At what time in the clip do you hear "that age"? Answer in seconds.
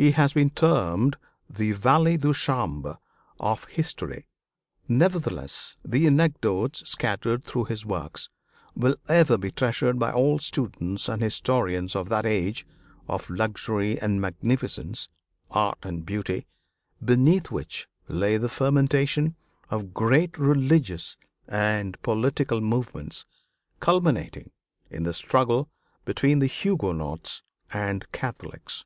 12.10-12.64